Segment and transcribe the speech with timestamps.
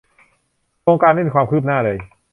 [0.81, 1.97] โครงการไม่มีความคืบหน้าเลย